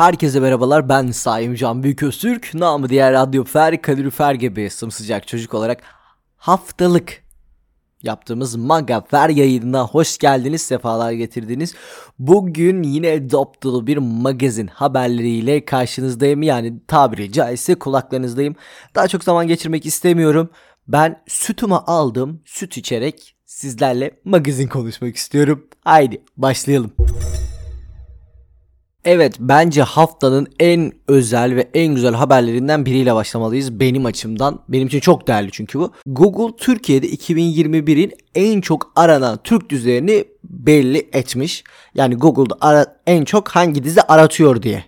Herkese 0.00 0.40
merhabalar 0.40 0.88
ben 0.88 1.10
Saim 1.10 1.54
Can 1.54 1.82
Büyüköztürk. 1.82 2.54
Namı 2.54 2.88
diğer 2.88 3.12
Radyo 3.12 3.44
Fer, 3.44 3.82
Kalorifer 3.82 4.34
gibi 4.34 4.70
sımsıcak 4.70 5.26
çocuk 5.26 5.54
olarak 5.54 5.82
haftalık 6.36 7.22
yaptığımız 8.02 8.56
Manga 8.56 9.00
Fer 9.00 9.28
yayınına 9.28 9.86
hoş 9.86 10.18
geldiniz, 10.18 10.62
sefalar 10.62 11.12
getirdiniz. 11.12 11.74
Bugün 12.18 12.82
yine 12.82 13.30
dop 13.30 13.62
dolu 13.62 13.86
bir 13.86 13.96
magazin 13.96 14.66
haberleriyle 14.66 15.64
karşınızdayım. 15.64 16.42
Yani 16.42 16.80
tabiri 16.88 17.32
caizse 17.32 17.74
kulaklarınızdayım. 17.74 18.56
Daha 18.94 19.08
çok 19.08 19.24
zaman 19.24 19.48
geçirmek 19.48 19.86
istemiyorum. 19.86 20.50
Ben 20.88 21.22
sütümü 21.28 21.74
aldım, 21.74 22.42
süt 22.44 22.76
içerek 22.76 23.36
sizlerle 23.46 24.20
magazin 24.24 24.68
konuşmak 24.68 25.16
istiyorum. 25.16 25.66
Haydi 25.84 26.22
başlayalım. 26.36 26.92
Evet 29.04 29.36
bence 29.40 29.82
haftanın 29.82 30.48
en 30.60 30.92
özel 31.08 31.56
ve 31.56 31.70
en 31.74 31.94
güzel 31.94 32.14
haberlerinden 32.14 32.86
biriyle 32.86 33.14
başlamalıyız 33.14 33.80
benim 33.80 34.06
açımdan. 34.06 34.60
Benim 34.68 34.86
için 34.86 35.00
çok 35.00 35.28
değerli 35.28 35.50
çünkü 35.52 35.78
bu. 35.78 35.92
Google 36.06 36.56
Türkiye'de 36.56 37.08
2021'in 37.08 38.12
en 38.34 38.60
çok 38.60 38.92
aranan 38.96 39.38
Türk 39.44 39.70
dizilerini 39.70 40.24
belli 40.44 41.08
etmiş. 41.12 41.64
Yani 41.94 42.14
Google'da 42.14 42.56
ara, 42.60 43.00
en 43.06 43.24
çok 43.24 43.48
hangi 43.48 43.84
dizi 43.84 44.02
aratıyor 44.02 44.62
diye 44.62 44.84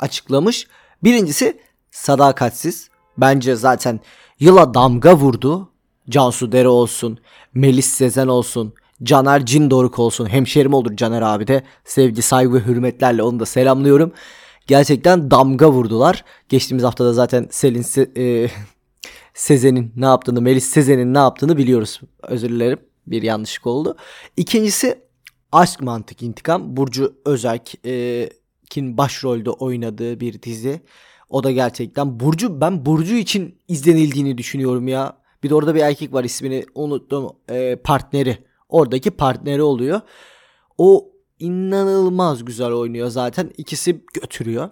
açıklamış. 0.00 0.66
Birincisi 1.04 1.60
Sadakatsiz. 1.90 2.88
Bence 3.18 3.56
zaten 3.56 4.00
yıla 4.38 4.74
damga 4.74 5.16
vurdu. 5.16 5.68
Cansu 6.08 6.52
Dere 6.52 6.68
olsun, 6.68 7.18
Melis 7.54 7.86
Sezen 7.86 8.26
olsun, 8.26 8.74
Caner 9.02 9.46
Cindoruk 9.46 9.98
olsun. 9.98 10.26
Hemşerim 10.26 10.74
olur 10.74 10.96
Caner 10.96 11.22
abi 11.22 11.46
de. 11.46 11.62
Sevgi, 11.84 12.22
saygı 12.22 12.54
ve 12.54 12.66
hürmetlerle 12.66 13.22
onu 13.22 13.40
da 13.40 13.46
selamlıyorum. 13.46 14.12
Gerçekten 14.66 15.30
damga 15.30 15.70
vurdular. 15.72 16.24
Geçtiğimiz 16.48 16.84
haftada 16.84 17.12
zaten 17.12 17.48
Selin 17.50 17.82
Se- 17.82 18.44
e, 18.44 18.50
Sezen'in 19.34 19.92
ne 19.96 20.04
yaptığını, 20.04 20.42
Melis 20.42 20.64
Sezen'in 20.64 21.14
ne 21.14 21.18
yaptığını 21.18 21.56
biliyoruz. 21.56 22.00
Özür 22.22 22.48
dilerim. 22.48 22.78
Bir 23.06 23.22
yanlışlık 23.22 23.66
oldu. 23.66 23.96
İkincisi 24.36 24.98
Aşk 25.52 25.80
Mantık 25.80 26.22
İntikam. 26.22 26.76
Burcu 26.76 27.14
Özerk'in 27.24 28.98
başrolde 28.98 29.50
oynadığı 29.50 30.20
bir 30.20 30.42
dizi. 30.42 30.80
O 31.30 31.44
da 31.44 31.50
gerçekten 31.50 32.20
Burcu 32.20 32.60
ben 32.60 32.86
Burcu 32.86 33.14
için 33.14 33.58
izlenildiğini 33.68 34.38
düşünüyorum 34.38 34.88
ya. 34.88 35.16
Bir 35.42 35.50
de 35.50 35.54
orada 35.54 35.74
bir 35.74 35.80
erkek 35.80 36.12
var 36.12 36.24
ismini 36.24 36.64
unuttum. 36.74 37.32
E, 37.50 37.76
partneri. 37.76 38.38
Oradaki 38.72 39.10
partneri 39.10 39.62
oluyor. 39.62 40.00
O 40.78 41.12
inanılmaz 41.38 42.44
güzel 42.44 42.72
oynuyor 42.72 43.08
zaten. 43.08 43.50
İkisi 43.58 44.04
götürüyor. 44.14 44.70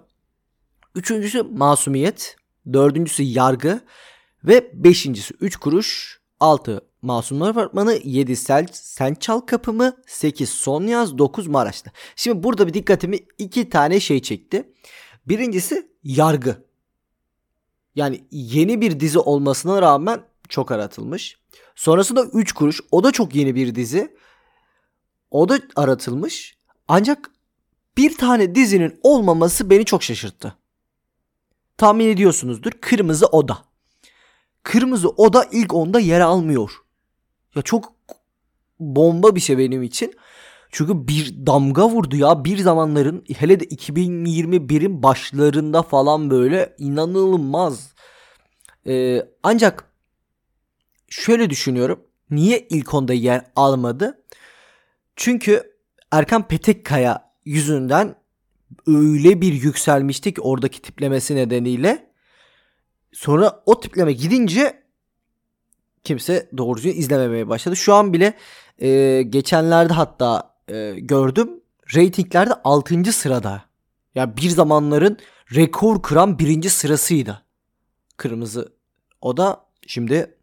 Üçüncüsü 0.95 1.43
masumiyet. 1.43 2.35
Dördüncüsü 2.73 3.23
yargı. 3.23 3.81
Ve 4.43 4.83
beşincisi 4.83 5.33
üç 5.41 5.55
kuruş. 5.55 6.21
Altı 6.39 6.81
Masumlar 7.01 7.49
Apartmanı, 7.49 7.99
7 8.03 8.35
Sel, 8.35 8.67
Sen 8.71 9.13
Çal 9.13 9.39
Kapımı, 9.39 9.97
8 10.07 10.49
Son 10.49 10.83
Yaz, 10.83 11.17
9 11.17 11.47
Maraş'ta. 11.47 11.91
Şimdi 12.15 12.43
burada 12.43 12.67
bir 12.67 12.73
dikkatimi 12.73 13.19
iki 13.37 13.69
tane 13.69 13.99
şey 13.99 14.21
çekti. 14.21 14.73
Birincisi 15.27 15.91
yargı. 16.03 16.65
Yani 17.95 18.23
yeni 18.31 18.81
bir 18.81 18.99
dizi 18.99 19.19
olmasına 19.19 19.81
rağmen 19.81 20.21
çok 20.51 20.71
aratılmış. 20.71 21.37
Sonrasında 21.75 22.23
3 22.23 22.51
kuruş. 22.51 22.81
O 22.91 23.03
da 23.03 23.11
çok 23.11 23.35
yeni 23.35 23.55
bir 23.55 23.75
dizi. 23.75 24.15
O 25.31 25.49
da 25.49 25.59
aratılmış. 25.75 26.57
Ancak 26.87 27.31
bir 27.97 28.17
tane 28.17 28.55
dizinin 28.55 28.99
olmaması 29.03 29.69
beni 29.69 29.85
çok 29.85 30.03
şaşırttı. 30.03 30.55
Tahmin 31.77 32.07
ediyorsunuzdur. 32.07 32.71
Kırmızı 32.71 33.25
Oda. 33.25 33.57
Kırmızı 34.63 35.09
Oda 35.09 35.47
ilk 35.51 35.73
onda 35.73 35.99
yer 35.99 36.19
almıyor. 36.19 36.71
Ya 37.55 37.61
çok 37.61 37.93
bomba 38.79 39.35
bir 39.35 39.39
şey 39.39 39.57
benim 39.57 39.83
için. 39.83 40.13
Çünkü 40.71 41.07
bir 41.07 41.45
damga 41.45 41.89
vurdu 41.89 42.15
ya 42.15 42.45
bir 42.45 42.57
zamanların 42.57 43.25
hele 43.37 43.59
de 43.59 43.65
2021'in 43.65 45.03
başlarında 45.03 45.81
falan 45.81 46.29
böyle 46.29 46.75
inanılmaz. 46.77 47.93
Ee, 48.87 49.25
ancak 49.43 49.90
şöyle 51.11 51.49
düşünüyorum. 51.49 52.03
Niye 52.31 52.67
ilk 52.69 52.93
onda 52.93 53.13
yer 53.13 53.45
almadı? 53.55 54.23
Çünkü 55.15 55.73
Erkan 56.11 56.47
Petekkaya 56.47 57.31
yüzünden 57.45 58.15
öyle 58.87 59.41
bir 59.41 59.53
yükselmişti 59.53 60.33
ki 60.33 60.41
oradaki 60.41 60.81
tiplemesi 60.81 61.35
nedeniyle. 61.35 62.11
Sonra 63.13 63.63
o 63.65 63.79
tipleme 63.79 64.13
gidince 64.13 64.83
kimse 66.03 66.49
doğrucu 66.57 66.89
izlememeye 66.89 67.47
başladı. 67.47 67.75
Şu 67.75 67.93
an 67.93 68.13
bile 68.13 68.33
e, 68.79 69.21
geçenlerde 69.21 69.93
hatta 69.93 70.55
e, 70.67 70.95
gördüm 70.99 71.61
reytinglerde 71.95 72.53
6. 72.63 73.13
sırada. 73.13 73.49
Ya 73.49 73.61
yani 74.15 74.37
bir 74.37 74.49
zamanların 74.49 75.17
rekor 75.55 76.01
kıran 76.01 76.39
birinci 76.39 76.69
sırasıydı. 76.69 77.45
Kırmızı 78.17 78.73
o 79.21 79.37
da 79.37 79.65
şimdi 79.87 80.35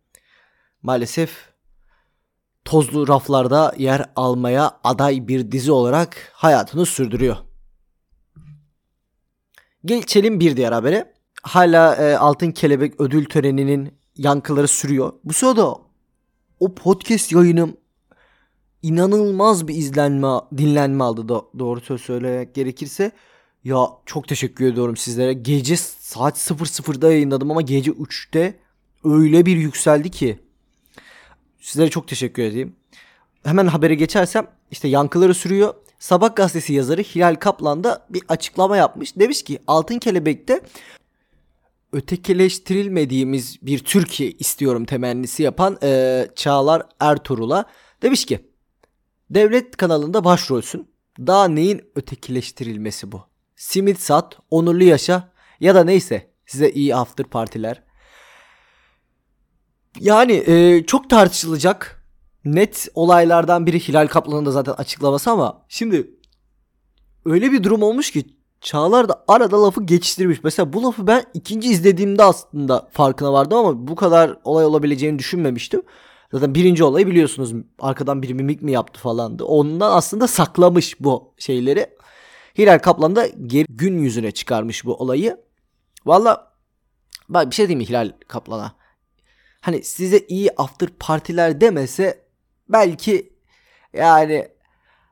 maalesef 0.88 1.30
tozlu 2.64 3.08
raflarda 3.08 3.74
yer 3.78 4.10
almaya 4.16 4.80
aday 4.84 5.28
bir 5.28 5.52
dizi 5.52 5.72
olarak 5.72 6.32
hayatını 6.32 6.86
sürdürüyor. 6.86 7.36
Geçelim 9.84 10.40
bir 10.40 10.56
diğer 10.56 10.72
habere. 10.72 11.14
Hala 11.42 11.94
e, 11.94 12.16
Altın 12.16 12.50
Kelebek 12.50 13.00
ödül 13.00 13.24
töreninin 13.24 13.94
yankıları 14.16 14.68
sürüyor. 14.68 15.12
Bu 15.24 15.32
sırada 15.32 15.74
o 16.60 16.74
podcast 16.74 17.32
yayınım 17.32 17.76
inanılmaz 18.82 19.68
bir 19.68 19.74
izlenme, 19.74 20.40
dinlenme 20.56 21.04
aldı 21.04 21.28
da 21.28 21.42
doğru 21.58 21.80
söz 21.80 22.00
söylemek 22.00 22.54
gerekirse. 22.54 23.12
Ya 23.64 23.88
çok 24.06 24.28
teşekkür 24.28 24.72
ediyorum 24.72 24.96
sizlere. 24.96 25.32
Gece 25.32 25.76
saat 25.76 26.36
00'da 26.36 27.12
yayınladım 27.12 27.50
ama 27.50 27.62
gece 27.62 27.90
3'te 27.90 28.54
öyle 29.04 29.46
bir 29.46 29.56
yükseldi 29.56 30.10
ki. 30.10 30.47
Sizlere 31.60 31.90
çok 31.90 32.08
teşekkür 32.08 32.42
edeyim. 32.42 32.76
Hemen 33.44 33.66
habere 33.66 33.94
geçersem 33.94 34.46
işte 34.70 34.88
yankıları 34.88 35.34
sürüyor. 35.34 35.74
Sabah 35.98 36.36
gazetesi 36.36 36.72
yazarı 36.72 37.02
Hilal 37.02 37.34
Kaplan 37.34 37.84
da 37.84 38.06
bir 38.10 38.22
açıklama 38.28 38.76
yapmış. 38.76 39.16
Demiş 39.16 39.42
ki 39.42 39.58
Altın 39.66 39.98
Kelebek'te 39.98 40.60
ötekileştirilmediğimiz 41.92 43.58
bir 43.62 43.78
Türkiye 43.78 44.30
istiyorum 44.30 44.84
temennisi 44.84 45.42
yapan 45.42 45.78
e, 45.82 46.26
Çağlar 46.36 46.82
Ertuğrul'a 47.00 47.64
demiş 48.02 48.26
ki 48.26 48.40
devlet 49.30 49.76
kanalında 49.76 50.24
başrolsün. 50.24 50.88
Daha 51.18 51.48
neyin 51.48 51.82
ötekileştirilmesi 51.94 53.12
bu? 53.12 53.22
Simit 53.56 54.00
sat, 54.00 54.38
onurlu 54.50 54.84
yaşa 54.84 55.32
ya 55.60 55.74
da 55.74 55.84
neyse 55.84 56.30
size 56.46 56.70
iyi 56.70 56.96
after 56.96 57.26
partiler. 57.26 57.82
Yani 60.00 60.32
e, 60.32 60.84
çok 60.86 61.10
tartışılacak 61.10 62.04
net 62.44 62.88
olaylardan 62.94 63.66
biri 63.66 63.80
Hilal 63.80 64.06
Kaplan'ın 64.06 64.46
da 64.46 64.50
zaten 64.50 64.72
açıklaması 64.72 65.30
ama 65.30 65.64
şimdi 65.68 66.10
öyle 67.24 67.52
bir 67.52 67.64
durum 67.64 67.82
olmuş 67.82 68.10
ki 68.10 68.38
Çağlar 68.60 69.08
da 69.08 69.24
arada 69.28 69.62
lafı 69.62 69.82
geçiştirmiş. 69.82 70.44
Mesela 70.44 70.72
bu 70.72 70.82
lafı 70.82 71.06
ben 71.06 71.24
ikinci 71.34 71.68
izlediğimde 71.68 72.22
aslında 72.22 72.88
farkına 72.92 73.32
vardım 73.32 73.58
ama 73.58 73.88
bu 73.88 73.94
kadar 73.94 74.38
olay 74.44 74.64
olabileceğini 74.64 75.18
düşünmemiştim. 75.18 75.82
Zaten 76.32 76.54
birinci 76.54 76.84
olayı 76.84 77.06
biliyorsunuz 77.06 77.52
arkadan 77.78 78.22
bir 78.22 78.32
mimik 78.32 78.62
mi 78.62 78.72
yaptı 78.72 79.00
falandı. 79.00 79.44
Ondan 79.44 79.92
aslında 79.92 80.26
saklamış 80.26 81.00
bu 81.00 81.34
şeyleri. 81.38 81.86
Hilal 82.58 82.78
Kaplan 82.78 83.16
da 83.16 83.26
geri 83.26 83.66
gün 83.68 83.98
yüzüne 83.98 84.30
çıkarmış 84.30 84.84
bu 84.84 84.94
olayı. 84.94 85.36
Valla 86.06 86.52
bak 87.28 87.50
bir 87.50 87.54
şey 87.54 87.68
diyeyim 87.68 87.78
mi 87.78 87.88
Hilal 87.88 88.12
Kaplan'a? 88.28 88.77
Hani 89.68 89.84
size 89.84 90.18
iyi 90.28 90.50
after 90.56 90.88
partiler 90.88 91.60
demese 91.60 92.24
belki 92.68 93.32
yani 93.92 94.48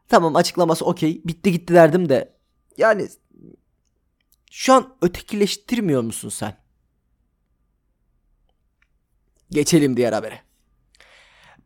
tamam 0.08 0.36
açıklaması 0.36 0.84
okey 0.84 1.22
bitti 1.24 1.52
gitti 1.52 1.74
derdim 1.74 2.08
de 2.08 2.36
yani 2.76 3.08
şu 4.50 4.72
an 4.72 4.96
ötekileştirmiyor 5.02 6.02
musun 6.02 6.28
sen? 6.28 6.56
Geçelim 9.50 9.96
diğer 9.96 10.12
habere. 10.12 10.40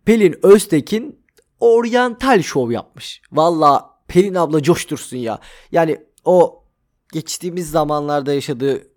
Pelin 0.05 0.39
Öztekin 0.43 1.27
oryantal 1.61 2.43
şov 2.43 2.71
yapmış. 2.71 3.23
Valla 3.33 3.99
Pelin 4.09 4.35
abla 4.35 4.63
coştursun 4.63 5.17
ya. 5.17 5.41
Yani 5.73 6.07
o 6.25 6.65
geçtiğimiz 7.13 7.71
zamanlarda 7.71 8.35
yaşadığı 8.35 8.90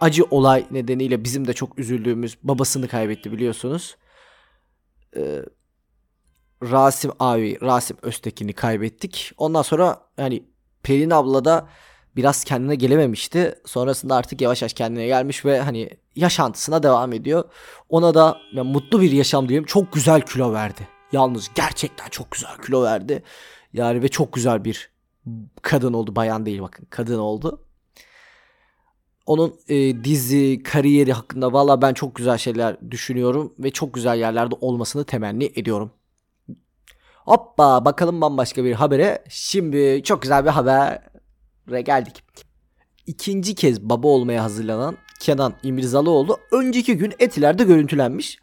acı 0.00 0.24
olay 0.24 0.66
nedeniyle 0.70 1.24
bizim 1.24 1.46
de 1.46 1.52
çok 1.52 1.78
üzüldüğümüz 1.78 2.38
babasını 2.42 2.88
kaybetti 2.88 3.32
biliyorsunuz. 3.32 3.96
Ee, 5.16 5.42
Rasim 6.62 7.10
abi, 7.20 7.58
Rasim 7.62 7.96
Öztekin'i 8.02 8.52
kaybettik. 8.52 9.32
Ondan 9.38 9.62
sonra 9.62 10.00
yani 10.18 10.44
Pelin 10.82 11.10
abla 11.10 11.44
da 11.44 11.68
biraz 12.16 12.44
kendine 12.44 12.74
gelememişti. 12.74 13.54
Sonrasında 13.64 14.14
artık 14.14 14.40
yavaş 14.40 14.62
yavaş 14.62 14.72
kendine 14.72 15.06
gelmiş 15.06 15.44
ve 15.44 15.60
hani 15.60 15.90
yaşantısına 16.16 16.82
devam 16.82 17.12
ediyor. 17.12 17.44
Ona 17.88 18.14
da 18.14 18.38
yani 18.52 18.72
mutlu 18.72 19.00
bir 19.00 19.12
yaşam 19.12 19.48
diyeyim. 19.48 19.64
Çok 19.64 19.92
güzel 19.92 20.20
kilo 20.20 20.52
verdi. 20.52 20.88
Yalnız 21.12 21.50
gerçekten 21.54 22.08
çok 22.08 22.30
güzel 22.30 22.56
kilo 22.66 22.82
verdi. 22.82 23.22
Yani 23.72 24.02
ve 24.02 24.08
çok 24.08 24.32
güzel 24.32 24.64
bir 24.64 24.90
kadın 25.62 25.92
oldu. 25.92 26.16
Bayan 26.16 26.46
değil 26.46 26.62
bakın. 26.62 26.86
Kadın 26.90 27.18
oldu. 27.18 27.65
Onun 29.26 29.54
e, 29.68 30.04
dizi, 30.04 30.62
kariyeri 30.62 31.12
hakkında 31.12 31.52
valla 31.52 31.82
ben 31.82 31.94
çok 31.94 32.14
güzel 32.14 32.38
şeyler 32.38 32.90
düşünüyorum 32.90 33.54
ve 33.58 33.70
çok 33.70 33.94
güzel 33.94 34.18
yerlerde 34.18 34.54
olmasını 34.60 35.04
temenni 35.04 35.52
ediyorum. 35.54 35.90
Hoppa 37.14 37.84
bakalım 37.84 38.20
bambaşka 38.20 38.64
bir 38.64 38.72
habere. 38.72 39.24
Şimdi 39.28 40.02
çok 40.04 40.22
güzel 40.22 40.44
bir 40.44 40.50
habere 40.50 41.80
geldik. 41.80 42.22
İkinci 43.06 43.54
kez 43.54 43.82
baba 43.82 44.08
olmaya 44.08 44.42
hazırlanan 44.42 44.96
Kenan 45.20 45.54
İmirzalıoğlu 45.62 46.38
önceki 46.52 46.96
gün 46.96 47.12
Etiler'de 47.18 47.64
görüntülenmiş. 47.64 48.38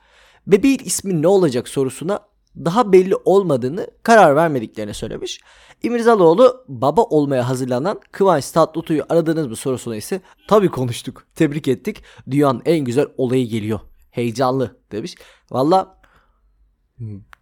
Bebeğin 0.48 0.80
ismi 0.84 1.22
ne 1.22 1.28
olacak 1.28 1.68
sorusuna 1.68 2.20
daha 2.56 2.92
belli 2.92 3.16
olmadığını 3.16 3.88
karar 4.04 4.36
vermediklerini 4.36 4.94
söylemiş. 4.94 5.40
İmirzalıoğlu 5.84 6.66
baba 6.68 7.02
olmaya 7.02 7.50
hazırlanan 7.50 8.00
Kıvanç 8.12 8.52
Tatlıtuğ'u 8.52 9.06
aradınız 9.10 9.48
mı 9.48 9.56
sorusuna 9.56 9.96
ise 9.96 10.22
tabii 10.48 10.70
konuştuk. 10.70 11.26
Tebrik 11.36 11.68
ettik. 11.68 12.04
Dünyanın 12.32 12.62
en 12.66 12.80
güzel 12.80 13.08
olayı 13.18 13.48
geliyor. 13.48 13.80
Heyecanlı 14.12 14.78
demiş. 14.92 15.16
Valla 15.52 15.98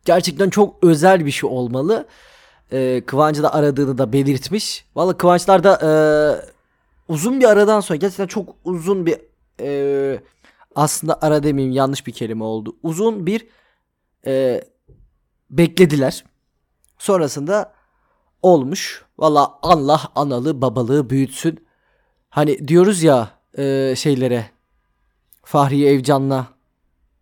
gerçekten 0.06 0.50
çok 0.50 0.84
özel 0.84 1.26
bir 1.26 1.32
şey 1.32 1.50
olmalı. 1.50 2.08
Ee, 2.72 3.04
Kıvanç'ı 3.06 3.44
da 3.44 3.54
aradığını 3.54 3.98
da 3.98 4.14
belirtmiş. 4.14 4.86
Valla 4.96 5.18
Kıvançlar 5.18 5.64
da 5.64 5.80
e, 5.84 5.92
uzun 7.08 7.40
bir 7.40 7.46
aradan 7.46 7.80
sonra 7.80 7.98
gerçekten 7.98 8.28
çok 8.28 8.56
uzun 8.64 9.06
bir 9.06 9.18
e, 9.60 10.20
aslında 10.76 11.22
ara 11.22 11.44
demeyeyim 11.44 11.76
yanlış 11.76 12.08
bir 12.08 12.12
kelime 12.12 12.44
oldu. 12.44 12.76
Uzun 12.84 13.26
bir 13.26 13.48
e, 14.26 14.64
beklediler. 15.52 16.24
Sonrasında 16.98 17.74
olmuş. 18.42 19.06
Valla 19.18 19.60
Allah 19.62 20.02
analı 20.16 20.62
babalığı 20.62 21.10
büyütsün. 21.10 21.68
Hani 22.30 22.68
diyoruz 22.68 23.04
ya 23.04 23.30
e, 23.58 23.94
şeylere 23.98 24.46
Fahriye 25.44 25.94
Evcan'la 25.94 26.48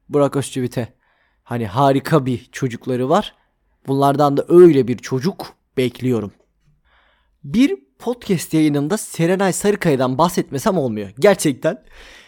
Burak 0.10 0.36
Özçivit'e 0.36 0.94
hani 1.44 1.68
harika 1.68 2.26
bir 2.26 2.50
çocukları 2.52 3.10
var. 3.10 3.36
Bunlardan 3.88 4.38
da 4.38 4.46
öyle 4.48 4.88
bir 4.88 4.98
çocuk 4.98 5.54
bekliyorum. 5.78 6.32
Bir 7.44 7.76
podcast 8.00 8.54
yayınında 8.54 8.98
Serenay 8.98 9.54
Sarıkaya'dan 9.54 10.18
bahsetmesem 10.18 10.78
olmuyor. 10.78 11.10
Gerçekten 11.20 11.84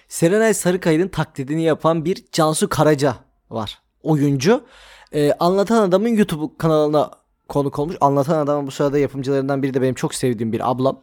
Serenay 0.07 0.53
Sarıkaya'nın 0.53 1.07
taklidini 1.07 1.63
yapan 1.63 2.05
bir 2.05 2.25
Cansu 2.31 2.69
Karaca 2.69 3.15
var. 3.49 3.81
Oyuncu. 4.03 4.65
Ee, 5.13 5.33
Anlatan 5.39 5.81
Adam'ın 5.81 6.07
YouTube 6.07 6.57
kanalına 6.57 7.11
konuk 7.49 7.79
olmuş. 7.79 7.95
Anlatan 8.01 8.39
Adam'ın 8.39 8.67
bu 8.67 8.71
sırada 8.71 8.99
yapımcılarından 8.99 9.63
biri 9.63 9.73
de 9.73 9.81
benim 9.81 9.95
çok 9.95 10.15
sevdiğim 10.15 10.51
bir 10.53 10.71
ablam. 10.71 11.01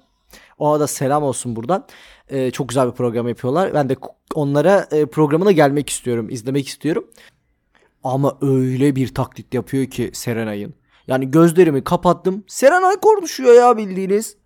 Ona 0.58 0.80
da 0.80 0.86
selam 0.86 1.22
olsun 1.22 1.56
buradan. 1.56 1.86
Ee, 2.28 2.50
çok 2.50 2.68
güzel 2.68 2.86
bir 2.86 2.92
program 2.92 3.28
yapıyorlar. 3.28 3.74
Ben 3.74 3.88
de 3.88 3.96
onlara 4.34 4.88
e, 4.90 5.06
programına 5.06 5.52
gelmek 5.52 5.90
istiyorum, 5.90 6.30
izlemek 6.30 6.68
istiyorum. 6.68 7.10
Ama 8.04 8.38
öyle 8.40 8.96
bir 8.96 9.14
taklit 9.14 9.54
yapıyor 9.54 9.86
ki 9.86 10.10
Serenay'ın. 10.14 10.74
Yani 11.06 11.30
gözlerimi 11.30 11.84
kapattım. 11.84 12.44
Serenay 12.46 12.96
konuşuyor 12.96 13.54
ya 13.54 13.76
bildiğiniz. 13.76 14.36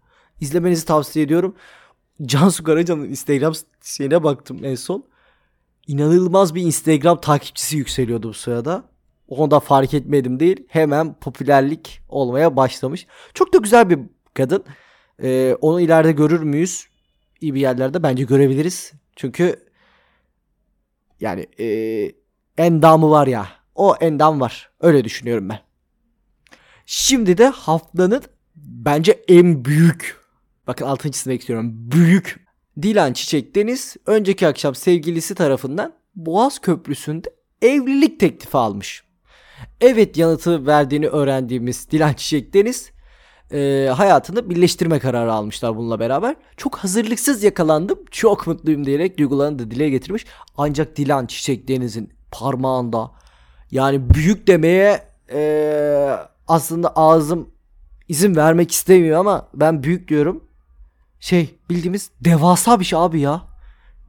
İzlemenizi 0.40 0.86
tavsiye 0.86 1.24
ediyorum. 1.24 1.56
Cansu 2.22 2.64
Karaca'nın 2.64 3.04
Instagram 3.04 3.52
şeyine 3.82 4.22
baktım 4.24 4.58
en 4.62 4.74
son. 4.74 5.04
İnanılmaz 5.86 6.54
bir 6.54 6.62
Instagram 6.62 7.20
takipçisi 7.20 7.76
yükseliyordu 7.76 8.28
bu 8.28 8.34
sırada. 8.34 8.91
Onu 9.32 9.50
da 9.50 9.60
fark 9.60 9.94
etmedim 9.94 10.40
değil. 10.40 10.66
Hemen 10.68 11.14
popülerlik 11.14 12.02
olmaya 12.08 12.56
başlamış. 12.56 13.06
Çok 13.34 13.54
da 13.54 13.58
güzel 13.58 13.90
bir 13.90 13.98
kadın. 14.34 14.64
Ee, 15.22 15.56
onu 15.60 15.80
ileride 15.80 16.12
görür 16.12 16.42
müyüz? 16.42 16.86
İyi 17.40 17.54
bir 17.54 17.60
yerlerde 17.60 18.02
bence 18.02 18.24
görebiliriz. 18.24 18.92
Çünkü 19.16 19.56
yani 21.20 21.46
e, 21.60 21.66
endamı 22.58 23.10
var 23.10 23.26
ya. 23.26 23.48
O 23.74 23.94
endam 24.00 24.40
var. 24.40 24.70
Öyle 24.80 25.04
düşünüyorum 25.04 25.48
ben. 25.48 25.60
Şimdi 26.86 27.38
de 27.38 27.46
haftanın 27.46 28.22
bence 28.56 29.24
en 29.28 29.64
büyük 29.64 30.20
bakın 30.66 30.86
altın 30.86 31.10
çizmek 31.10 31.40
istiyorum. 31.40 31.70
Büyük 31.74 32.46
Dilan 32.82 33.12
Çiçek 33.12 33.54
Deniz 33.54 33.96
önceki 34.06 34.46
akşam 34.46 34.74
sevgilisi 34.74 35.34
tarafından 35.34 35.94
Boğaz 36.14 36.58
Köprüsü'nde 36.58 37.34
evlilik 37.62 38.20
teklifi 38.20 38.56
almış. 38.56 39.11
Evet 39.80 40.16
yanıtı 40.16 40.66
verdiğini 40.66 41.08
öğrendiğimiz 41.08 41.90
Dilan 41.90 42.12
Çiçek 42.12 42.54
Deniz 42.54 42.90
e, 43.52 43.88
hayatını 43.96 44.50
birleştirme 44.50 44.98
kararı 44.98 45.32
almışlar 45.32 45.76
bununla 45.76 46.00
beraber. 46.00 46.36
Çok 46.56 46.76
hazırlıksız 46.76 47.42
yakalandım. 47.42 47.98
Çok 48.10 48.46
mutluyum 48.46 48.86
diyerek 48.86 49.18
duygularını 49.18 49.58
da 49.58 49.70
dile 49.70 49.90
getirmiş. 49.90 50.26
Ancak 50.56 50.96
Dilan 50.96 51.26
Çiçek 51.26 51.68
Deniz'in 51.68 52.12
parmağında 52.30 53.10
yani 53.70 54.14
büyük 54.14 54.46
demeye 54.46 55.02
e, 55.32 56.16
aslında 56.48 56.96
ağzım 56.96 57.48
izin 58.08 58.36
vermek 58.36 58.72
istemiyor 58.72 59.20
ama 59.20 59.48
ben 59.54 59.82
büyük 59.82 60.08
diyorum. 60.08 60.44
Şey 61.20 61.58
bildiğimiz 61.70 62.10
devasa 62.20 62.80
bir 62.80 62.84
şey 62.84 62.98
abi 62.98 63.20
ya. 63.20 63.42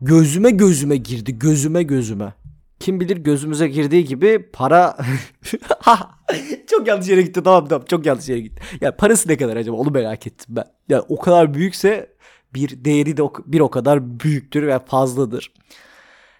Gözüme 0.02 0.52
gözüme 0.52 0.98
girdi 0.98 1.40
gözüme 1.40 1.84
gözüme. 1.84 2.34
Kim 2.80 3.00
bilir 3.00 3.18
gözümüze 3.18 3.68
girdiği 3.68 4.06
gibi 4.06 4.50
para 4.54 4.98
çok 6.69 6.88
yanlış 6.88 7.07
yere 7.07 7.22
gitti 7.22 7.44
tamam 7.44 7.68
tamam 7.68 7.86
çok 7.86 8.06
yanlış 8.06 8.30
yere 8.30 8.40
gitti. 8.40 8.62
Ya 8.72 8.78
yani 8.81 8.95
parası 8.95 9.30
ne 9.30 9.38
kadar 9.38 9.57
acaba 9.57 9.78
onu 9.78 9.92
merak 9.92 10.28
ettim 10.28 10.56
ben. 10.56 10.66
Yani 10.90 11.04
o 11.10 11.19
kadar 11.19 11.54
büyükse 11.54 12.13
bir 12.54 12.86
değeri 12.86 13.18
de 13.18 13.22
bir 13.45 13.60
o 13.60 13.69
kadar 13.69 14.19
büyüktür 14.19 14.68
ve 14.68 14.80
fazladır. 14.80 15.54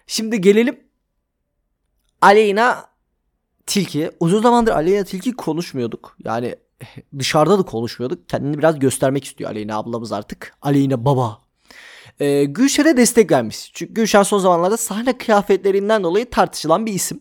Şimdi 0.06 0.40
gelelim 0.40 0.80
Aleyna 2.20 2.86
Tilki. 3.66 4.10
Uzun 4.20 4.42
zamandır 4.42 4.72
Aleyna 4.72 5.04
Tilki 5.04 5.32
konuşmuyorduk. 5.32 6.16
Yani 6.24 6.54
dışarıda 7.18 7.58
da 7.58 7.62
konuşmuyorduk. 7.62 8.28
Kendini 8.28 8.58
biraz 8.58 8.78
göstermek 8.78 9.24
istiyor 9.24 9.50
Aleyna 9.50 9.76
ablamız 9.76 10.12
artık. 10.12 10.54
Aleyna 10.62 11.04
baba. 11.04 11.38
Ee, 12.20 12.44
Gülşen'e 12.44 12.96
destek 12.96 13.30
vermiş. 13.30 13.70
Çünkü 13.74 13.94
Gülşen 13.94 14.22
son 14.22 14.38
zamanlarda 14.38 14.76
sahne 14.76 15.18
kıyafetlerinden 15.18 16.04
dolayı 16.04 16.30
tartışılan 16.30 16.86
bir 16.86 16.92
isim. 16.92 17.20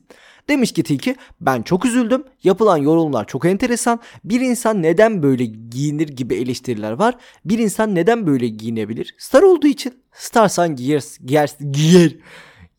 Demiş 0.49 0.71
ki 0.71 0.83
Tilki 0.83 1.15
ben 1.41 1.61
çok 1.61 1.85
üzüldüm. 1.85 2.23
Yapılan 2.43 2.77
yorumlar 2.77 3.27
çok 3.27 3.45
enteresan. 3.45 3.99
Bir 4.23 4.41
insan 4.41 4.81
neden 4.81 5.23
böyle 5.23 5.45
giyinir 5.45 6.07
gibi 6.07 6.35
eleştiriler 6.35 6.91
var. 6.91 7.15
Bir 7.45 7.59
insan 7.59 7.95
neden 7.95 8.27
böyle 8.27 8.47
giyinebilir? 8.47 9.15
Star 9.17 9.43
olduğu 9.43 9.67
için 9.67 10.03
starsan 10.13 10.75
giyer, 10.75 11.03
giyer, 11.25 11.49
giyer. 11.71 12.15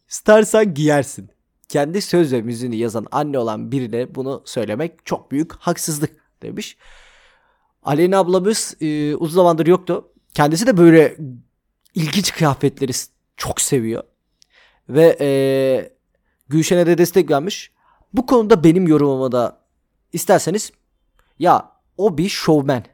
Starsan 0.09 0.75
giyersin 0.75 1.35
kendi 1.69 2.03
söz 2.03 2.33
ve 2.33 2.43
müziğini 2.43 2.77
yazan 2.77 3.07
anne 3.13 3.39
olan 3.39 3.73
birine 3.73 4.15
bunu 4.15 4.43
söylemek 4.45 5.07
çok 5.07 5.31
büyük 5.31 5.53
haksızlık 5.53 6.11
demiş. 6.43 6.77
Aleyna 7.83 8.19
ablamız 8.19 8.77
e, 8.81 9.15
uzun 9.17 9.35
zamandır 9.35 9.67
yoktu. 9.67 10.13
Kendisi 10.35 10.67
de 10.67 10.77
böyle 10.77 11.17
ilginç 11.95 12.33
kıyafetleri 12.33 12.93
çok 13.37 13.61
seviyor. 13.61 14.03
Ve 14.89 15.17
e, 15.21 15.94
Gülşen'e 16.49 16.87
de 16.87 16.99
destek 16.99 17.31
vermiş. 17.31 17.71
Bu 18.13 18.27
konuda 18.27 18.65
benim 18.65 18.87
yorumumu 18.87 19.33
da 19.33 19.61
isterseniz 20.13 20.73
ya 21.39 21.71
o 21.97 22.19
bir 22.19 22.29
şovmen. 22.29 22.85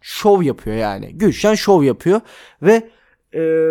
Şov 0.00 0.42
yapıyor 0.42 0.76
yani. 0.76 1.12
Gülşen 1.12 1.54
şov 1.54 1.82
yapıyor 1.82 2.20
ve 2.62 2.90
e, 3.34 3.70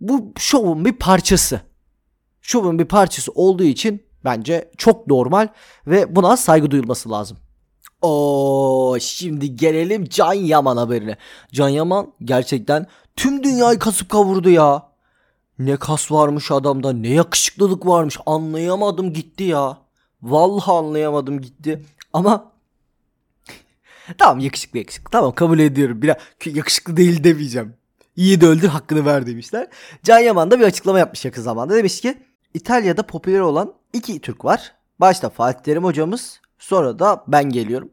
bu 0.00 0.32
şovun 0.38 0.84
bir 0.84 0.92
parçası 0.92 1.60
şovun 2.40 2.78
bir 2.78 2.84
parçası 2.84 3.32
olduğu 3.32 3.64
için 3.64 4.02
bence 4.24 4.70
çok 4.76 5.06
normal 5.06 5.48
ve 5.86 6.16
buna 6.16 6.36
saygı 6.36 6.70
duyulması 6.70 7.10
lazım. 7.10 7.38
O 8.02 8.96
şimdi 9.00 9.56
gelelim 9.56 10.04
Can 10.04 10.32
Yaman 10.32 10.76
haberine. 10.76 11.16
Can 11.52 11.68
Yaman 11.68 12.12
gerçekten 12.24 12.86
tüm 13.16 13.42
dünyayı 13.42 13.78
kasıp 13.78 14.08
kavurdu 14.08 14.50
ya. 14.50 14.87
Ne 15.58 15.76
kas 15.76 16.12
varmış 16.12 16.50
adamda 16.50 16.92
ne 16.92 17.08
yakışıklılık 17.08 17.86
varmış 17.86 18.18
anlayamadım 18.26 19.12
gitti 19.12 19.44
ya. 19.44 19.78
Vallahi 20.22 20.70
anlayamadım 20.70 21.40
gitti. 21.40 21.84
Ama 22.12 22.52
tamam 24.18 24.38
yakışıklı 24.38 24.78
yakışıklı 24.78 25.10
tamam 25.10 25.34
kabul 25.34 25.58
ediyorum. 25.58 26.02
Biraz 26.02 26.16
yakışıklı 26.44 26.96
değil 26.96 27.24
demeyeceğim. 27.24 27.74
İyi 28.16 28.40
de 28.40 28.46
öldür 28.46 28.68
hakkını 28.68 29.06
ver 29.06 29.26
demişler. 29.26 29.68
Can 30.02 30.18
Yaman 30.18 30.50
da 30.50 30.60
bir 30.60 30.64
açıklama 30.64 30.98
yapmış 30.98 31.24
yakın 31.24 31.42
zamanda. 31.42 31.74
Demiş 31.74 32.00
ki 32.00 32.22
İtalya'da 32.54 33.02
popüler 33.02 33.40
olan 33.40 33.74
iki 33.92 34.20
Türk 34.20 34.44
var. 34.44 34.74
Başta 35.00 35.30
Fatih 35.30 35.62
Terim 35.62 35.84
hocamız 35.84 36.40
sonra 36.58 36.98
da 36.98 37.24
ben 37.28 37.44
geliyorum. 37.44 37.90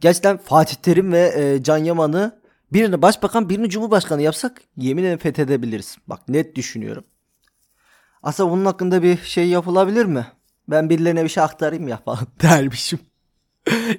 Gerçekten 0.00 0.38
Fatih 0.38 0.76
Terim 0.76 1.12
ve 1.12 1.32
e, 1.36 1.62
Can 1.62 1.78
Yaman'ı 1.78 2.37
Birini 2.72 3.02
başbakan 3.02 3.48
birini 3.48 3.70
cumhurbaşkanı 3.70 4.22
yapsak 4.22 4.62
yemin 4.76 5.02
ederim 5.04 5.18
fethedebiliriz. 5.18 5.96
Bak 6.06 6.28
net 6.28 6.56
düşünüyorum. 6.56 7.04
Aslında 8.22 8.50
bunun 8.50 8.64
hakkında 8.64 9.02
bir 9.02 9.16
şey 9.16 9.48
yapılabilir 9.48 10.04
mi? 10.04 10.26
Ben 10.68 10.90
birilerine 10.90 11.24
bir 11.24 11.28
şey 11.28 11.42
aktarayım 11.42 11.88
ya 11.88 11.96
falan 11.96 12.26
dermişim. 12.42 12.98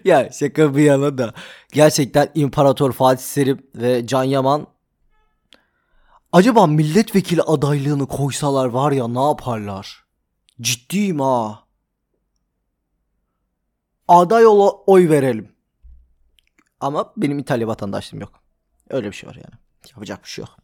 ya 0.05 0.29
şaka 0.31 0.75
bir 0.75 0.83
yana 0.83 1.17
da 1.17 1.33
gerçekten 1.73 2.29
İmparator 2.35 2.91
Fatih 2.91 3.23
Selim 3.23 3.61
ve 3.75 4.07
Can 4.07 4.23
Yaman 4.23 4.67
acaba 6.31 6.67
milletvekili 6.67 7.41
adaylığını 7.41 8.07
koysalar 8.07 8.65
var 8.65 8.91
ya 8.91 9.07
ne 9.07 9.21
yaparlar? 9.23 10.05
Ciddiyim 10.61 11.19
ha. 11.19 11.63
Aday 14.07 14.45
ola 14.45 14.71
oy 14.71 15.09
verelim. 15.09 15.51
Ama 16.79 17.13
benim 17.17 17.39
İtalya 17.39 17.67
vatandaşlığım 17.67 18.21
yok. 18.21 18.38
Öyle 18.89 19.07
bir 19.07 19.15
şey 19.15 19.29
var 19.29 19.35
yani. 19.35 19.59
Yapacak 19.89 20.23
bir 20.23 20.29
şey 20.29 20.41
yok. 20.41 20.57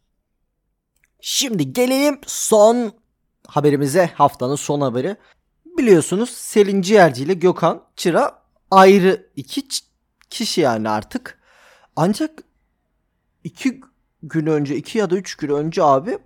Şimdi 1.20 1.72
gelelim 1.72 2.20
son 2.26 2.92
haberimize. 3.46 4.06
Haftanın 4.06 4.56
son 4.56 4.80
haberi. 4.80 5.16
Biliyorsunuz 5.78 6.30
Selin 6.30 6.82
Ciğerci 6.82 7.22
ile 7.22 7.34
Gökhan 7.34 7.82
Çıra 7.96 8.42
ayrı 8.70 9.30
iki 9.36 9.68
kişi 10.30 10.60
yani 10.60 10.88
artık. 10.88 11.38
Ancak 11.96 12.42
iki 13.44 13.80
gün 14.22 14.46
önce, 14.46 14.76
iki 14.76 14.98
ya 14.98 15.10
da 15.10 15.16
üç 15.16 15.34
gün 15.34 15.48
önce 15.48 15.82
abi 15.82 16.18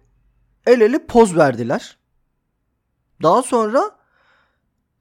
el 0.66 0.80
ele 0.80 1.07
poz 1.07 1.37
verdiler. 1.37 1.99
Daha 3.23 3.42
sonra 3.42 3.90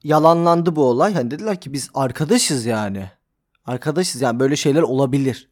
yalanlandı 0.04 0.76
bu 0.76 0.84
olay. 0.84 1.14
Hani 1.14 1.32
dediler 1.32 1.62
ki 1.62 1.74
biz 1.74 1.90
arkadaşız 1.94 2.66
yani. 2.66 3.12
Arkadaşız 3.66 4.22
yani 4.22 4.40
böyle 4.40 4.56
şeyler 4.56 4.82
olabilir. 4.82 5.49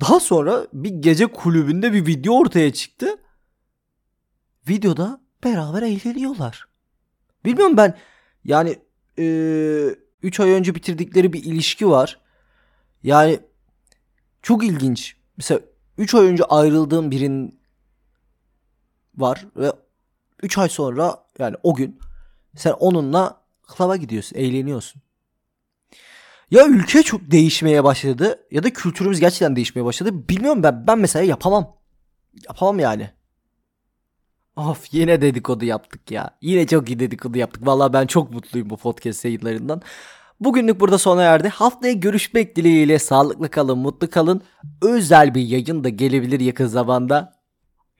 Daha 0.00 0.20
sonra 0.20 0.66
bir 0.72 0.90
gece 0.90 1.26
kulübünde 1.26 1.92
bir 1.92 2.06
video 2.06 2.38
ortaya 2.38 2.72
çıktı. 2.72 3.16
Videoda 4.68 5.20
beraber 5.44 5.82
eğleniyorlar. 5.82 6.68
Bilmiyorum 7.44 7.76
ben 7.76 7.98
yani 8.44 8.78
3 10.22 10.40
ay 10.40 10.50
önce 10.50 10.74
bitirdikleri 10.74 11.32
bir 11.32 11.44
ilişki 11.44 11.88
var. 11.88 12.20
Yani 13.02 13.40
çok 14.42 14.64
ilginç. 14.64 15.16
Mesela 15.36 15.60
3 15.98 16.14
ay 16.14 16.26
önce 16.26 16.44
ayrıldığım 16.44 17.10
birinin 17.10 17.60
var 19.14 19.46
ve 19.56 19.72
3 20.42 20.58
ay 20.58 20.68
sonra 20.68 21.24
yani 21.38 21.56
o 21.62 21.74
gün 21.74 21.98
sen 22.56 22.72
onunla 22.72 23.42
klaba 23.66 23.96
gidiyorsun, 23.96 24.36
eğleniyorsun. 24.36 25.02
Ya 26.52 26.66
ülke 26.66 27.02
çok 27.02 27.30
değişmeye 27.30 27.84
başladı 27.84 28.46
ya 28.50 28.62
da 28.62 28.72
kültürümüz 28.72 29.20
gerçekten 29.20 29.56
değişmeye 29.56 29.84
başladı. 29.84 30.28
Bilmiyorum 30.28 30.62
ben 30.62 30.86
ben 30.86 30.98
mesela 30.98 31.24
yapamam. 31.24 31.76
Yapamam 32.48 32.78
yani. 32.78 33.10
Of 34.56 34.94
yine 34.94 35.20
dedikodu 35.20 35.64
yaptık 35.64 36.10
ya. 36.10 36.30
Yine 36.42 36.66
çok 36.66 36.88
iyi 36.88 36.98
dedikodu 37.00 37.38
yaptık. 37.38 37.66
Vallahi 37.66 37.92
ben 37.92 38.06
çok 38.06 38.32
mutluyum 38.32 38.70
bu 38.70 38.76
podcast 38.76 39.24
yayınlarından. 39.24 39.82
Bugünlük 40.40 40.80
burada 40.80 40.98
sona 40.98 41.22
erdi. 41.22 41.48
Haftaya 41.48 41.92
görüşmek 41.92 42.56
dileğiyle 42.56 42.98
sağlıklı 42.98 43.50
kalın, 43.50 43.78
mutlu 43.78 44.10
kalın. 44.10 44.42
Özel 44.82 45.34
bir 45.34 45.42
yayın 45.42 45.84
da 45.84 45.88
gelebilir 45.88 46.40
yakın 46.40 46.66
zamanda. 46.66 47.32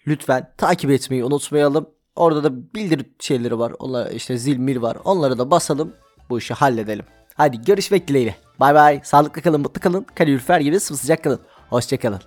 Lütfen 0.06 0.52
takip 0.56 0.90
etmeyi 0.90 1.24
unutmayalım. 1.24 1.90
Orada 2.16 2.44
da 2.44 2.74
bildirim 2.74 3.14
şeyleri 3.20 3.58
var. 3.58 3.72
Onlar 3.78 4.10
işte 4.10 4.38
zil 4.38 4.56
mil 4.56 4.82
var. 4.82 4.98
Onları 5.04 5.38
da 5.38 5.50
basalım. 5.50 5.92
Bu 6.30 6.38
işi 6.38 6.54
halledelim. 6.54 7.04
Hadi 7.42 7.62
görüşmek 7.64 8.08
dileğiyle. 8.08 8.34
Bay 8.60 8.74
bay. 8.74 9.00
Sağlıklı 9.04 9.42
kalın, 9.42 9.60
mutlu 9.60 9.80
kalın. 9.80 10.06
Kalorifer 10.14 10.60
gibi 10.60 10.80
sımsıcak 10.80 11.24
kalın. 11.24 11.40
Hoşçakalın. 11.70 12.20